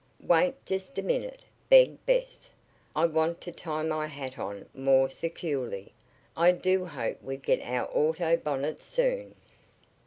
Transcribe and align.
"Wait 0.23 0.55
just 0.65 0.97
a 0.97 1.03
minute," 1.03 1.41
begged 1.69 2.03
Bess. 2.07 2.49
"I 2.95 3.05
want 3.05 3.39
to 3.41 3.51
tie 3.51 3.83
my 3.83 4.07
hat 4.07 4.39
on 4.39 4.65
more 4.73 5.09
securely. 5.11 5.93
I 6.35 6.53
do 6.53 6.85
hope 6.85 7.21
we 7.21 7.37
get 7.37 7.61
our 7.61 7.85
auto 7.93 8.35
bonnets 8.35 8.87
soon." 8.87 9.35